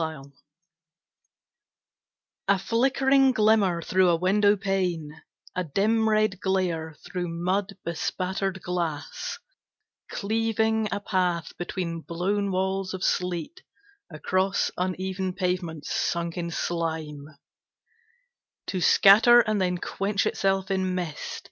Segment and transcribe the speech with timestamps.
[0.00, 0.42] Huysmans
[2.48, 5.20] A flickering glimmer through a window pane,
[5.54, 9.38] A dim red glare through mud bespattered glass,
[10.08, 13.62] Cleaving a path between blown walls of sleet
[14.10, 17.36] Across uneven pavements sunk in slime
[18.68, 21.50] To scatter and then quench itself in mist.